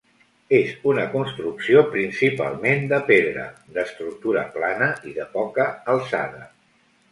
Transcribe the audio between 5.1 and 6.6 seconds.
i de poca alçada.